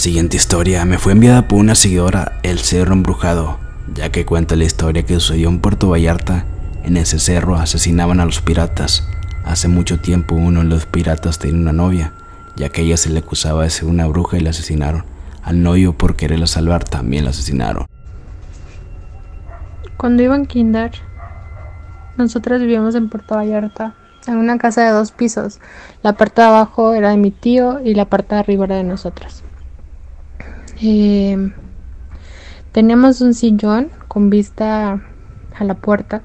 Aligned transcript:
siguiente 0.00 0.38
historia 0.38 0.86
me 0.86 0.96
fue 0.96 1.12
enviada 1.12 1.46
por 1.46 1.58
una 1.58 1.74
seguidora 1.74 2.38
El 2.42 2.58
Cerro 2.58 2.94
Embrujado, 2.94 3.58
ya 3.94 4.10
que 4.10 4.24
cuenta 4.24 4.56
la 4.56 4.64
historia 4.64 5.04
que 5.04 5.20
sucedió 5.20 5.50
en 5.50 5.60
Puerto 5.60 5.90
Vallarta. 5.90 6.46
En 6.84 6.96
ese 6.96 7.18
cerro 7.18 7.56
asesinaban 7.56 8.18
a 8.18 8.24
los 8.24 8.40
piratas. 8.40 9.06
Hace 9.44 9.68
mucho 9.68 10.00
tiempo 10.00 10.34
uno 10.34 10.60
de 10.60 10.66
los 10.70 10.86
piratas 10.86 11.38
tenía 11.38 11.60
una 11.60 11.74
novia, 11.74 12.12
ya 12.56 12.70
que 12.70 12.80
ella 12.80 12.96
se 12.96 13.10
le 13.10 13.18
acusaba 13.18 13.64
de 13.64 13.68
ser 13.68 13.88
una 13.88 14.06
bruja 14.06 14.38
y 14.38 14.40
la 14.40 14.50
asesinaron. 14.50 15.04
Al 15.42 15.62
novio 15.62 15.92
por 15.92 16.16
quererla 16.16 16.46
salvar 16.46 16.82
también 16.82 17.24
la 17.24 17.30
asesinaron. 17.30 17.84
Cuando 19.98 20.22
iba 20.22 20.34
en 20.34 20.46
kinder, 20.46 20.92
nosotros 22.16 22.58
vivíamos 22.62 22.94
en 22.94 23.10
Puerto 23.10 23.34
Vallarta, 23.34 23.92
en 24.26 24.36
una 24.38 24.56
casa 24.56 24.82
de 24.82 24.92
dos 24.92 25.12
pisos. 25.12 25.60
La 26.02 26.14
parte 26.14 26.40
de 26.40 26.48
abajo 26.48 26.94
era 26.94 27.10
de 27.10 27.18
mi 27.18 27.30
tío 27.30 27.80
y 27.84 27.92
la 27.92 28.06
parte 28.06 28.34
de 28.34 28.40
arriba 28.40 28.64
era 28.64 28.76
de 28.76 28.84
nosotras. 28.84 29.44
Eh, 30.82 31.52
teníamos 32.72 33.20
un 33.20 33.34
sillón 33.34 33.90
con 34.08 34.30
vista 34.30 35.02
a 35.58 35.64
la 35.64 35.74
puerta 35.74 36.22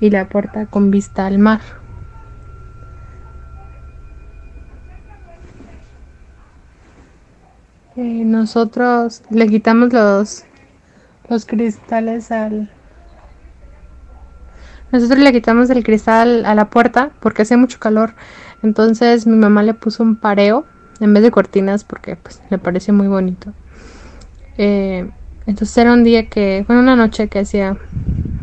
y 0.00 0.10
la 0.10 0.28
puerta 0.28 0.66
con 0.66 0.90
vista 0.90 1.26
al 1.26 1.38
mar. 1.38 1.60
Eh, 7.94 8.24
nosotros 8.24 9.22
le 9.30 9.48
quitamos 9.48 9.92
los, 9.92 10.44
los 11.28 11.46
cristales 11.46 12.32
al... 12.32 12.70
Nosotros 14.90 15.20
le 15.20 15.32
quitamos 15.32 15.70
el 15.70 15.84
cristal 15.84 16.46
a 16.46 16.54
la 16.56 16.68
puerta 16.68 17.10
porque 17.20 17.42
hace 17.42 17.56
mucho 17.56 17.78
calor. 17.78 18.14
Entonces 18.62 19.26
mi 19.26 19.36
mamá 19.36 19.62
le 19.62 19.74
puso 19.74 20.02
un 20.02 20.16
pareo 20.16 20.64
en 20.98 21.14
vez 21.14 21.22
de 21.22 21.30
cortinas 21.30 21.84
porque 21.84 22.16
pues 22.16 22.42
le 22.50 22.58
pareció 22.58 22.92
muy 22.92 23.06
bonito. 23.06 23.52
Eh, 24.58 25.08
entonces 25.46 25.78
era 25.78 25.94
un 25.94 26.04
día 26.04 26.28
que, 26.28 26.64
fue 26.66 26.78
una 26.78 26.94
noche 26.94 27.28
que 27.28 27.38
hacía 27.38 27.78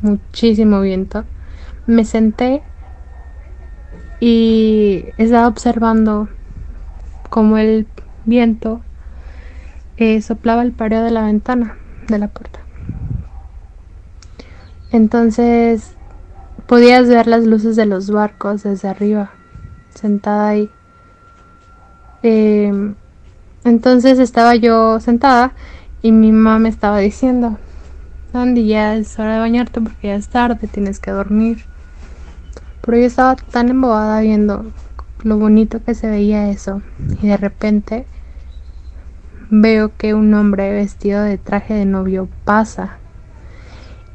muchísimo 0.02 0.82
viento. 0.82 1.24
Me 1.86 2.04
senté 2.06 2.64
y 4.20 5.06
estaba 5.18 5.48
observando 5.48 6.30
cómo 7.30 7.58
el 7.58 7.86
viento 8.26 8.82
eh, 9.98 10.22
soplaba 10.22 10.64
el 10.64 10.72
pareo 10.72 11.04
de 11.04 11.12
la 11.12 11.24
ventana 11.24 11.78
de 12.08 12.18
la 12.18 12.28
puerta. 12.28 12.60
Entonces 14.92 15.94
podías 16.68 17.08
ver 17.08 17.28
las 17.28 17.46
luces 17.46 17.76
de 17.76 17.86
los 17.86 18.10
barcos 18.10 18.64
desde 18.64 18.88
arriba, 18.88 19.32
sentada 19.94 20.48
ahí. 20.50 20.70
Em, 22.24 22.96
entonces 23.64 24.20
estaba 24.20 24.56
yo 24.56 25.00
sentada 25.00 25.54
y 26.06 26.12
mi 26.12 26.32
mamá 26.32 26.60
me 26.60 26.70
estaba 26.70 27.00
diciendo, 27.00 27.58
Andy, 28.32 28.68
ya 28.68 28.96
es 28.96 29.18
hora 29.18 29.34
de 29.34 29.40
bañarte 29.40 29.82
porque 29.82 30.10
ya 30.10 30.14
es 30.14 30.28
tarde, 30.28 30.68
tienes 30.68 31.00
que 31.00 31.10
dormir. 31.10 31.66
Pero 32.82 33.00
yo 33.00 33.06
estaba 33.06 33.36
tan 33.36 33.70
embobada 33.70 34.22
viendo 34.22 34.72
lo 35.24 35.40
bonito 35.40 35.84
que 35.84 35.96
se 35.96 36.08
veía 36.08 36.52
eso 36.52 36.84
y 37.24 37.26
de 37.26 37.38
repente 37.38 38.06
veo 39.50 39.98
que 39.98 40.14
un 40.14 40.32
hombre 40.36 40.72
vestido 40.74 41.24
de 41.24 41.40
traje 41.40 41.74
de 41.74 41.86
novio 41.86 42.30
pasa 42.44 43.00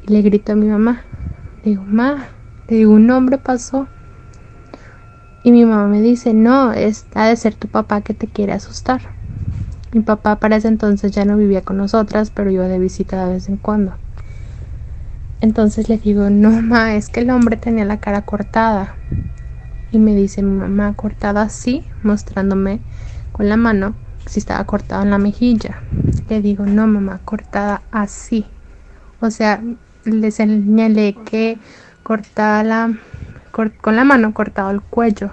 y 0.01 0.13
le 0.13 0.21
grito 0.21 0.53
a 0.53 0.55
mi 0.55 0.67
mamá. 0.67 1.03
Digo, 1.61 1.83
ma, 1.85 2.29
le 2.69 2.77
digo, 2.77 2.93
un 2.93 3.11
hombre 3.11 3.37
pasó. 3.37 3.89
Y 5.43 5.51
mi 5.51 5.65
mamá 5.65 5.87
me 5.87 6.01
dice, 6.01 6.33
no, 6.33 6.71
es, 6.71 7.05
ha 7.15 7.27
de 7.27 7.35
ser 7.35 7.55
tu 7.55 7.67
papá 7.67 7.99
que 7.99 8.13
te 8.13 8.27
quiere 8.27 8.53
asustar. 8.53 9.01
Mi 9.93 10.01
papá 10.01 10.37
para 10.37 10.55
ese 10.55 10.69
entonces 10.69 11.11
ya 11.11 11.25
no 11.25 11.35
vivía 11.35 11.63
con 11.63 11.75
nosotras, 11.75 12.31
pero 12.33 12.49
iba 12.49 12.67
de 12.67 12.79
visita 12.79 13.25
de 13.25 13.33
vez 13.33 13.49
en 13.49 13.57
cuando. 13.57 13.93
Entonces 15.41 15.89
le 15.89 15.97
digo, 15.97 16.29
no, 16.29 16.61
ma, 16.61 16.95
es 16.95 17.09
que 17.09 17.21
el 17.21 17.29
hombre 17.29 17.57
tenía 17.57 17.83
la 17.83 17.99
cara 17.99 18.21
cortada. 18.21 18.95
Y 19.91 19.99
me 19.99 20.15
dice 20.15 20.43
mi 20.43 20.57
mamá, 20.57 20.93
cortada 20.93 21.41
así, 21.41 21.85
mostrándome 22.03 22.79
con 23.33 23.49
la 23.49 23.57
mano 23.57 23.95
si 24.27 24.39
estaba 24.39 24.63
cortado 24.63 25.03
en 25.03 25.09
la 25.09 25.17
mejilla. 25.17 25.81
Le 26.29 26.41
digo, 26.41 26.65
no, 26.65 26.87
mamá, 26.87 27.19
cortada 27.25 27.81
así. 27.91 28.45
O 29.19 29.29
sea, 29.29 29.61
le 30.05 30.31
señalé 30.31 31.15
que 31.25 31.57
cortaba 32.03 32.63
la, 32.63 32.93
con 33.51 33.95
la 33.95 34.03
mano 34.05 34.33
cortado 34.33 34.71
el 34.71 34.81
cuello. 34.81 35.31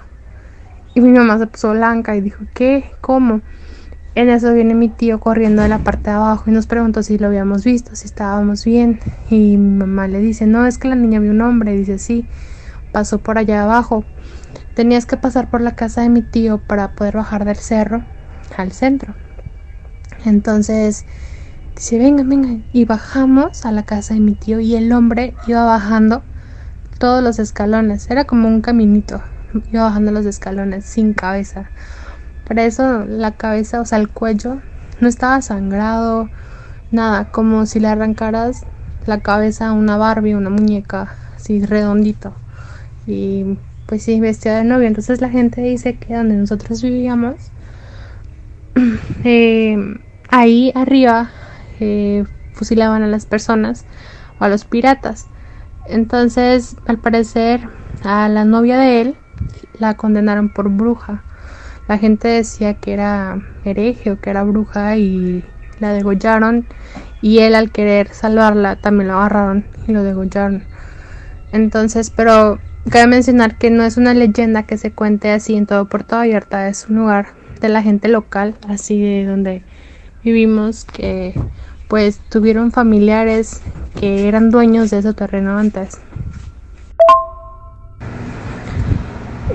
Y 0.95 1.01
mi 1.01 1.11
mamá 1.11 1.37
se 1.37 1.47
puso 1.47 1.71
blanca 1.71 2.15
y 2.15 2.21
dijo, 2.21 2.43
¿qué? 2.53 2.91
¿Cómo? 2.99 3.41
En 4.15 4.29
eso 4.29 4.53
viene 4.53 4.73
mi 4.73 4.89
tío 4.89 5.19
corriendo 5.19 5.61
de 5.61 5.69
la 5.69 5.79
parte 5.79 6.09
de 6.09 6.15
abajo 6.15 6.49
y 6.49 6.53
nos 6.53 6.67
preguntó 6.67 7.03
si 7.03 7.17
lo 7.17 7.27
habíamos 7.27 7.63
visto, 7.63 7.95
si 7.95 8.07
estábamos 8.07 8.65
bien. 8.65 8.99
Y 9.29 9.57
mi 9.57 9.77
mamá 9.77 10.07
le 10.07 10.19
dice, 10.19 10.47
no, 10.47 10.65
es 10.65 10.77
que 10.77 10.87
la 10.87 10.95
niña 10.95 11.19
vio 11.19 11.31
un 11.31 11.41
hombre. 11.41 11.73
Dice, 11.73 11.99
sí, 11.99 12.25
pasó 12.91 13.19
por 13.19 13.37
allá 13.37 13.63
abajo. 13.63 14.03
Tenías 14.73 15.05
que 15.05 15.17
pasar 15.17 15.49
por 15.49 15.61
la 15.61 15.75
casa 15.75 16.01
de 16.01 16.09
mi 16.09 16.21
tío 16.21 16.57
para 16.57 16.91
poder 16.91 17.15
bajar 17.15 17.45
del 17.45 17.57
cerro 17.57 18.03
al 18.57 18.71
centro. 18.71 19.13
Entonces 20.25 21.05
dice, 21.75 21.97
venga, 21.97 22.23
venga. 22.23 22.61
Y 22.73 22.85
bajamos 22.85 23.65
a 23.65 23.71
la 23.71 23.83
casa 23.83 24.15
de 24.15 24.19
mi 24.19 24.33
tío 24.33 24.59
y 24.59 24.75
el 24.75 24.91
hombre 24.91 25.33
iba 25.47 25.63
bajando 25.65 26.23
todos 26.97 27.23
los 27.23 27.39
escalones. 27.39 28.09
Era 28.09 28.25
como 28.25 28.47
un 28.47 28.61
caminito. 28.61 29.21
Iba 29.71 29.83
bajando 29.83 30.11
los 30.11 30.25
escalones 30.25 30.85
sin 30.85 31.13
cabeza. 31.13 31.71
Por 32.49 32.57
eso 32.57 33.05
la 33.05 33.33
cabeza, 33.33 33.79
o 33.79 33.85
sea, 33.85 33.99
el 33.99 34.09
cuello 34.09 34.57
no 34.99 35.07
estaba 35.07 35.39
sangrado, 35.43 36.31
nada, 36.89 37.25
como 37.31 37.67
si 37.67 37.79
le 37.79 37.89
arrancaras 37.89 38.65
la 39.05 39.19
cabeza 39.19 39.67
a 39.67 39.73
una 39.73 39.97
Barbie, 39.97 40.33
una 40.33 40.49
muñeca, 40.49 41.13
así 41.35 41.63
redondito. 41.63 42.33
Y 43.05 43.59
pues 43.85 44.01
sí, 44.01 44.19
vestida 44.19 44.57
de 44.57 44.63
novio. 44.63 44.87
Entonces 44.87 45.21
la 45.21 45.29
gente 45.29 45.61
dice 45.61 45.97
que 45.97 46.15
donde 46.15 46.37
nosotros 46.37 46.81
vivíamos 46.81 47.35
eh, 49.23 49.77
ahí 50.29 50.71
arriba 50.73 51.29
eh, 51.79 52.25
fusilaban 52.53 53.03
a 53.03 53.07
las 53.07 53.27
personas 53.27 53.85
o 54.39 54.45
a 54.45 54.49
los 54.49 54.65
piratas. 54.65 55.27
Entonces, 55.85 56.77
al 56.87 56.97
parecer, 56.97 57.69
a 58.03 58.27
la 58.27 58.43
novia 58.43 58.79
de 58.79 59.01
él 59.01 59.15
la 59.77 59.93
condenaron 59.93 60.49
por 60.49 60.69
bruja. 60.69 61.21
La 61.89 61.97
gente 61.97 62.27
decía 62.27 62.75
que 62.75 62.93
era 62.93 63.41
hereje 63.65 64.11
o 64.11 64.21
que 64.21 64.29
era 64.29 64.43
bruja 64.43 64.95
y 64.95 65.43
la 65.79 65.91
degollaron. 65.91 66.67
Y 67.19 67.39
él, 67.39 67.55
al 67.55 67.71
querer 67.71 68.09
salvarla, 68.09 68.75
también 68.75 69.07
lo 69.07 69.15
agarraron 69.15 69.65
y 69.87 69.93
lo 69.93 70.03
degollaron. 70.03 70.65
Entonces, 71.51 72.11
pero 72.11 72.59
cabe 72.91 73.07
mencionar 73.07 73.57
que 73.57 73.71
no 73.71 73.83
es 73.83 73.97
una 73.97 74.13
leyenda 74.13 74.67
que 74.67 74.77
se 74.77 74.91
cuente 74.91 75.31
así 75.31 75.55
en 75.55 75.65
todo 75.65 75.85
Puerto 75.85 76.15
Vallarta, 76.15 76.67
es 76.67 76.87
un 76.89 76.97
lugar 76.97 77.29
de 77.59 77.69
la 77.69 77.81
gente 77.81 78.07
local, 78.07 78.53
así 78.67 79.01
de 79.01 79.25
donde 79.25 79.63
vivimos, 80.23 80.85
que 80.85 81.33
pues 81.87 82.19
tuvieron 82.29 82.71
familiares 82.71 83.63
que 83.99 84.27
eran 84.27 84.51
dueños 84.51 84.91
de 84.91 84.99
ese 84.99 85.15
terreno 85.15 85.57
antes. 85.57 85.99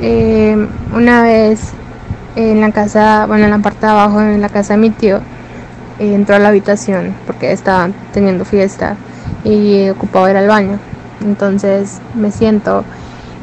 Eh, 0.01 0.69
una 0.93 1.22
vez 1.22 1.72
en 2.37 2.61
la 2.61 2.72
casa, 2.72 3.27
bueno, 3.27 3.45
en 3.45 3.50
la 3.50 3.59
parte 3.59 3.87
de 3.87 3.93
abajo, 3.93 4.21
en 4.21 4.41
la 4.41 4.49
casa 4.49 4.75
de 4.75 4.81
mi 4.81 4.91
tío, 4.91 5.21
entró 5.99 6.37
a 6.37 6.39
la 6.39 6.49
habitación 6.49 7.15
porque 7.27 7.53
estaba 7.53 7.91
teniendo 8.13 8.45
fiesta 8.45 8.97
y 9.45 9.89
ocupaba 9.91 10.31
ir 10.31 10.36
al 10.36 10.48
baño. 10.48 10.78
Entonces 11.25 12.01
me 12.15 12.31
siento 12.31 12.84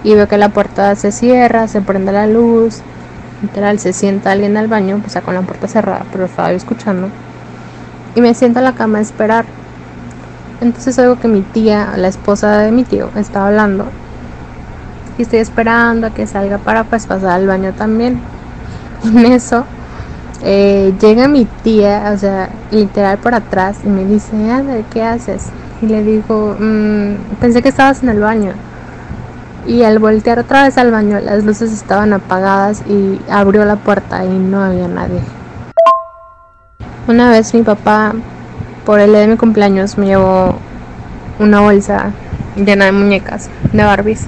y 0.03 0.15
veo 0.15 0.27
que 0.27 0.37
la 0.37 0.49
puerta 0.49 0.95
se 0.95 1.11
cierra, 1.11 1.67
se 1.67 1.81
prende 1.81 2.11
la 2.11 2.27
luz 2.27 2.81
literal 3.41 3.79
se 3.79 3.93
sienta 3.93 4.31
alguien 4.31 4.57
al 4.57 4.67
baño, 4.67 4.99
pues 5.01 5.17
con 5.23 5.33
la 5.33 5.41
puerta 5.41 5.67
cerrada, 5.67 6.05
pero 6.11 6.25
estaba 6.25 6.51
yo 6.51 6.57
escuchando. 6.57 7.09
Y 8.15 8.21
me 8.21 8.33
siento 8.33 8.59
a 8.59 8.61
la 8.61 8.73
cama 8.73 8.99
a 8.99 9.01
esperar. 9.01 9.45
Entonces 10.59 10.97
oigo 10.99 11.19
que 11.19 11.27
mi 11.27 11.41
tía, 11.41 11.93
la 11.97 12.07
esposa 12.07 12.59
de 12.59 12.71
mi 12.71 12.83
tío, 12.83 13.09
está 13.15 13.47
hablando. 13.47 13.85
Y 15.17 15.23
estoy 15.23 15.39
esperando 15.39 16.07
a 16.07 16.11
que 16.11 16.27
salga 16.27 16.57
para 16.59 16.83
pues 16.83 17.07
pasar 17.07 17.31
al 17.31 17.47
baño 17.47 17.73
también. 17.73 18.21
En 19.03 19.25
eso 19.25 19.65
eh, 20.43 20.93
llega 20.99 21.27
mi 21.27 21.45
tía, 21.63 22.11
o 22.13 22.17
sea, 22.17 22.49
literal 22.71 23.17
por 23.17 23.33
atrás, 23.35 23.77
y 23.83 23.89
me 23.89 24.05
dice, 24.05 24.31
¿qué 24.91 25.03
haces? 25.03 25.49
Y 25.81 25.87
le 25.87 26.03
digo, 26.03 26.55
mm, 26.59 27.37
pensé 27.39 27.61
que 27.61 27.69
estabas 27.69 28.03
en 28.03 28.09
el 28.09 28.19
baño 28.19 28.53
y 29.67 29.83
al 29.83 29.99
voltear 29.99 30.39
otra 30.39 30.63
vez 30.63 30.77
al 30.77 30.91
baño 30.91 31.19
las 31.19 31.43
luces 31.43 31.71
estaban 31.71 32.13
apagadas 32.13 32.83
y 32.87 33.19
abrió 33.29 33.63
la 33.65 33.75
puerta 33.75 34.25
y 34.25 34.29
no 34.29 34.63
había 34.63 34.87
nadie. 34.87 35.21
Una 37.07 37.29
vez 37.29 37.53
mi 37.53 37.61
papá, 37.61 38.13
por 38.85 38.99
el 38.99 39.11
día 39.11 39.21
de 39.21 39.27
mi 39.27 39.37
cumpleaños, 39.37 39.97
me 39.97 40.07
llevó 40.07 40.55
una 41.39 41.61
bolsa 41.61 42.11
llena 42.55 42.85
de 42.85 42.91
muñecas, 42.91 43.49
de 43.71 43.83
Barbies. 43.83 44.27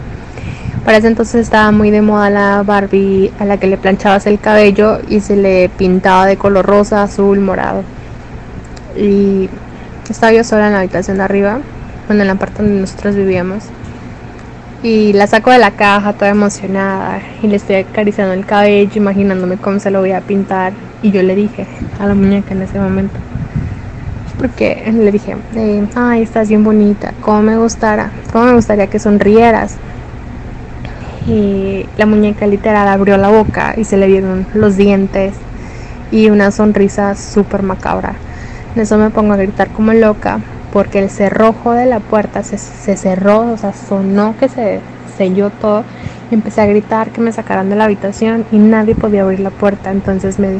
Para 0.86 0.98
ese 0.98 1.08
entonces 1.08 1.36
estaba 1.42 1.72
muy 1.72 1.92
de 1.92 2.02
moda 2.02 2.30
la 2.30 2.62
Barbie 2.64 3.32
a 3.40 3.46
la 3.46 3.58
que 3.58 3.68
le 3.68 3.78
planchabas 3.78 4.28
el 4.28 4.38
cabello 4.40 5.00
y 5.08 5.22
se 5.22 5.38
le 5.38 5.70
pintaba 5.70 6.26
de 6.26 6.36
color 6.36 6.66
rosa, 6.66 7.04
azul, 7.04 7.40
morado. 7.40 7.84
Y 8.98 9.50
estaba 10.10 10.34
yo 10.34 10.44
sola 10.44 10.68
en 10.68 10.74
la 10.74 10.80
habitación 10.80 11.18
de 11.18 11.24
arriba, 11.24 11.60
bueno, 12.08 12.24
en 12.24 12.28
la 12.28 12.36
parte 12.36 12.64
donde 12.64 12.82
nosotros 12.82 13.16
vivíamos. 13.16 13.64
Y 14.84 15.14
la 15.14 15.28
saco 15.28 15.52
de 15.52 15.60
la 15.60 15.72
caja 15.72 16.12
toda 16.12 16.32
emocionada 16.32 17.22
y 17.42 17.48
le 17.48 17.56
estoy 17.56 17.78
acariciando 17.78 18.34
el 18.34 18.46
cabello, 18.46 18.92
imaginándome 18.96 19.56
cómo 19.56 19.80
se 19.80 19.90
lo 19.90 20.02
voy 20.02 20.12
a 20.12 20.20
pintar. 20.20 20.74
Y 21.02 21.12
yo 21.12 21.24
le 21.24 21.34
dije 21.34 21.66
a 22.02 22.06
la 22.06 22.14
muñeca 22.14 22.54
en 22.54 22.62
ese 22.62 22.78
momento, 22.78 23.16
porque 24.38 24.84
le 24.94 25.12
dije, 25.14 25.38
eh, 25.56 25.88
ay, 25.96 26.24
estás 26.24 26.50
bien 26.50 26.66
bonita, 26.66 27.14
cómo 27.22 27.42
me 27.42 27.58
gustara, 27.58 28.12
cómo 28.34 28.48
me 28.48 28.54
gustaría 28.56 28.88
que 28.88 29.00
sonrieras. 29.00 29.78
Y 31.28 31.86
la 31.98 32.06
muñeca 32.06 32.48
literal 32.48 32.88
abrió 32.88 33.18
la 33.18 33.30
boca 33.30 33.76
y 33.78 33.86
se 33.86 33.98
le 33.98 34.08
vieron 34.08 34.46
los 34.54 34.76
dientes 34.76 35.34
y 36.12 36.30
una 36.30 36.52
sonrisa 36.52 37.16
súper 37.16 37.64
macabra. 37.64 38.14
En 38.76 38.82
eso 38.82 38.98
me 38.98 39.10
pongo 39.10 39.34
a 39.34 39.38
gritar 39.38 39.70
como 39.70 39.94
loca 39.94 40.40
porque 40.74 41.00
el 41.00 41.10
cerrojo 41.10 41.74
de 41.74 41.86
la 41.86 42.00
puerta 42.00 42.44
se, 42.44 42.58
se, 42.58 42.98
cerró, 42.98 43.52
o 43.54 43.58
sea, 43.58 43.74
sonó 43.74 44.36
que 44.40 44.50
se 44.50 44.80
selló 45.18 45.50
todo 45.50 45.84
y 46.32 46.34
empecé 46.34 46.62
a 46.62 46.66
gritar 46.66 47.10
que 47.10 47.22
me 47.22 47.32
sacaran 47.32 47.70
de 47.70 47.76
la 47.76 47.86
habitación 47.86 48.46
y 48.52 48.58
nadie 48.58 48.96
podía 48.96 49.22
abrir 49.22 49.40
la 49.40 49.52
puerta. 49.52 49.92
Entonces 49.92 50.40
me, 50.40 50.60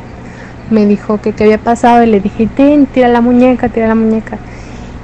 me 0.70 0.86
dijo 0.86 1.20
que 1.20 1.34
qué 1.34 1.46
había 1.46 1.58
pasado 1.58 2.04
y 2.04 2.08
le 2.08 2.20
dije, 2.20 2.48
tira 2.94 3.08
la 3.08 3.22
muñeca, 3.22 3.70
tira 3.70 3.88
la 3.88 3.96
muñeca. 3.96 4.38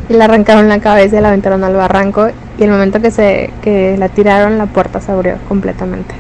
Y 0.10 0.14
le 0.14 0.24
arrancaron 0.24 0.70
la 0.70 0.80
cabeza 0.80 1.18
y 1.18 1.22
la 1.22 1.30
aventaron 1.30 1.64
al 1.64 1.76
barranco 1.76 2.30
y 2.60 2.64
el 2.66 2.72
momento 2.72 3.02
que, 3.02 3.10
se, 3.10 3.54
que 3.62 3.96
la 3.98 4.10
tiraron 4.10 4.58
la 4.58 4.66
puerta 4.66 5.00
se 5.00 5.14
abrió 5.14 5.38
completamente. 5.48 6.14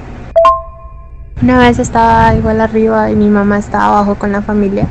Una 1.41 1.59
vez 1.59 1.79
estaba 1.79 2.33
igual 2.33 2.61
arriba 2.61 3.11
y 3.11 3.15
mi 3.15 3.29
mamá 3.29 3.57
estaba 3.57 3.87
abajo 3.87 4.15
con 4.15 4.31
la 4.31 4.41
familia. 4.41 4.87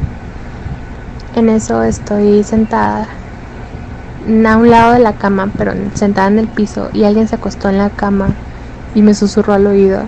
En 1.34 1.48
eso 1.48 1.82
estoy 1.82 2.44
sentada 2.44 3.06
a 4.46 4.56
un 4.58 4.68
lado 4.68 4.92
de 4.92 4.98
la 4.98 5.14
cama, 5.14 5.50
pero 5.56 5.72
sentada 5.94 6.28
en 6.28 6.38
el 6.38 6.48
piso 6.48 6.90
y 6.92 7.04
alguien 7.04 7.28
se 7.28 7.36
acostó 7.36 7.70
en 7.70 7.78
la 7.78 7.88
cama 7.88 8.28
y 8.94 9.00
me 9.00 9.14
susurró 9.14 9.54
al 9.54 9.66
oído 9.66 10.02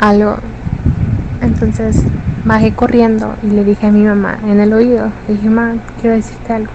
algo. 0.00 0.36
Entonces 1.42 1.96
bajé 2.44 2.72
corriendo 2.72 3.34
y 3.44 3.50
le 3.50 3.62
dije 3.62 3.86
a 3.86 3.92
mi 3.92 4.02
mamá 4.02 4.38
en 4.44 4.58
el 4.58 4.72
oído, 4.72 5.12
le 5.28 5.34
dije, 5.34 5.48
mamá, 5.48 5.74
quiero 6.00 6.16
decirte 6.16 6.54
algo. 6.54 6.72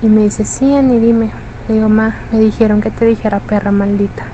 Y 0.00 0.06
me 0.06 0.22
dice, 0.22 0.44
sí, 0.44 0.74
Ani, 0.74 0.98
dime. 0.98 1.41
Le 1.68 1.74
digo, 1.74 1.88
ma, 1.88 2.16
me 2.32 2.40
dijeron 2.40 2.80
que 2.80 2.90
te 2.90 3.04
dijera 3.06 3.40
perra 3.40 3.70
maldita. 3.70 4.24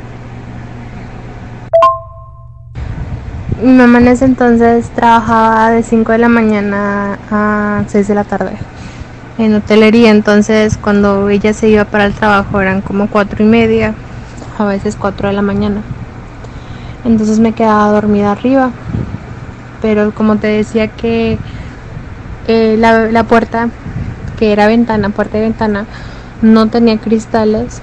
Mi 3.63 3.73
mamá 3.73 3.99
en 3.99 4.09
ese 4.09 4.25
entonces 4.25 4.89
trabajaba 4.91 5.71
de 5.71 5.83
5 5.83 6.13
de 6.13 6.19
la 6.19 6.29
mañana 6.29 7.19
a 7.31 7.83
6 7.89 8.07
de 8.09 8.15
la 8.15 8.25
tarde 8.25 8.53
en 9.39 9.55
hotelería, 9.55 10.11
entonces 10.11 10.77
cuando 10.77 11.29
ella 11.29 11.53
se 11.53 11.69
iba 11.69 11.85
para 11.85 12.07
el 12.07 12.13
trabajo 12.13 12.61
eran 12.61 12.83
como 12.83 13.09
4 13.09 13.45
y 13.45 13.47
media, 13.47 13.95
a 14.59 14.65
veces 14.65 14.97
4 14.97 15.29
de 15.29 15.35
la 15.35 15.43
mañana. 15.43 15.81
Entonces 17.05 17.39
me 17.39 17.53
quedaba 17.53 17.89
dormida 17.91 18.33
arriba, 18.33 18.71
pero 19.81 20.13
como 20.13 20.37
te 20.37 20.49
decía 20.49 20.89
que 20.89 21.39
eh, 22.49 22.77
la, 22.79 23.07
la 23.13 23.25
puerta, 23.25 23.69
que 24.39 24.53
era 24.53 24.67
ventana, 24.67 25.11
puerta 25.11 25.39
y 25.39 25.43
ventana, 25.43 25.87
no 26.43 26.69
tenía 26.69 26.99
cristales 26.99 27.81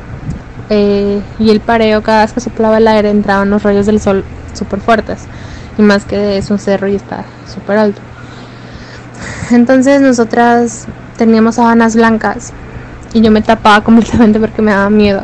eh, 0.69 1.21
y 1.39 1.49
el 1.49 1.59
pareo 1.59 2.01
cada 2.01 2.21
vez 2.21 2.33
que 2.33 2.39
soplaba 2.39 2.77
el 2.77 2.87
aire 2.87 3.09
entraban 3.09 3.49
los 3.49 3.63
rayos 3.63 3.85
del 3.85 3.99
sol 3.99 4.23
súper 4.53 4.79
fuertes 4.79 5.25
y 5.77 5.81
más 5.81 6.05
que 6.05 6.37
es 6.37 6.49
un 6.49 6.59
cerro 6.59 6.87
y 6.87 6.95
está 6.95 7.25
súper 7.53 7.77
alto 7.77 8.01
entonces 9.51 10.01
nosotras 10.01 10.87
teníamos 11.17 11.55
sábanas 11.55 11.95
blancas 11.95 12.53
y 13.13 13.21
yo 13.21 13.31
me 13.31 13.41
tapaba 13.41 13.81
completamente 13.83 14.39
porque 14.39 14.61
me 14.61 14.71
daba 14.71 14.89
miedo. 14.89 15.21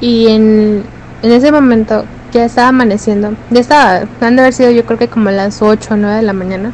Y 0.00 0.28
en, 0.28 0.82
en 1.22 1.32
ese 1.32 1.52
momento 1.52 2.04
ya 2.32 2.44
estaba 2.44 2.68
amaneciendo 2.68 3.32
ya 3.50 3.60
estaba, 3.60 4.00
han 4.20 4.34
de 4.34 4.42
haber 4.42 4.52
sido 4.52 4.70
yo 4.72 4.84
creo 4.84 4.98
que 4.98 5.06
como 5.06 5.30
las 5.30 5.62
8 5.62 5.94
o 5.94 5.96
9 5.96 6.16
de 6.16 6.22
la 6.22 6.32
mañana 6.32 6.72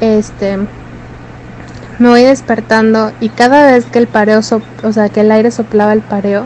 este 0.00 0.56
me 1.98 2.10
voy 2.10 2.24
despertando 2.24 3.12
y 3.20 3.30
cada 3.30 3.72
vez 3.72 3.86
que 3.86 3.98
el 3.98 4.06
pareo, 4.06 4.40
o 4.40 4.92
sea, 4.92 5.08
que 5.08 5.20
el 5.22 5.32
aire 5.32 5.50
soplaba 5.50 5.94
el 5.94 6.02
pareo, 6.02 6.44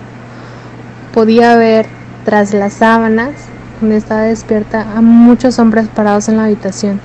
podía 1.12 1.56
ver 1.56 1.86
tras 2.24 2.54
las 2.54 2.74
sábanas, 2.74 3.32
donde 3.80 3.96
estaba 3.96 4.22
despierta, 4.22 4.86
a 4.96 5.00
muchos 5.00 5.58
hombres 5.58 5.88
parados 5.88 6.28
en 6.28 6.36
la 6.36 6.44
habitación, 6.44 7.00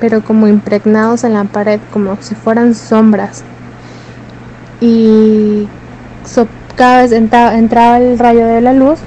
pero 0.00 0.24
como 0.24 0.48
impregnados 0.48 1.24
en 1.24 1.34
la 1.34 1.44
pared, 1.44 1.80
como 1.92 2.16
si 2.20 2.34
fueran 2.34 2.74
sombras. 2.74 3.44
Y 4.80 5.68
cada 6.76 7.02
vez 7.02 7.12
entraba 7.12 7.98
el 7.98 8.18
rayo 8.18 8.46
de 8.46 8.62
la 8.62 8.72
luz 8.72 9.00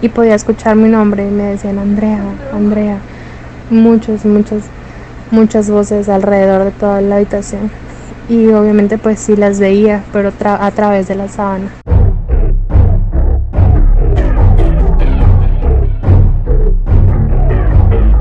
y 0.00 0.08
podía 0.08 0.36
escuchar 0.36 0.76
mi 0.76 0.88
nombre 0.88 1.26
y 1.26 1.30
me 1.30 1.42
decían 1.44 1.78
Andrea, 1.78 2.20
Andrea, 2.54 2.98
muchos, 3.70 4.24
muchos, 4.24 4.62
muchas 5.32 5.68
voces 5.68 6.08
alrededor 6.08 6.64
de 6.64 6.70
toda 6.70 7.00
la 7.00 7.16
habitación 7.16 7.70
y 8.28 8.48
obviamente 8.48 8.98
pues 8.98 9.18
sí 9.20 9.36
las 9.36 9.58
veía, 9.58 10.04
pero 10.12 10.32
a 10.44 10.70
través 10.70 11.08
de 11.08 11.14
la 11.14 11.28
sábana. 11.28 11.70